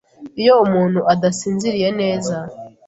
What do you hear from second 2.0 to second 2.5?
neza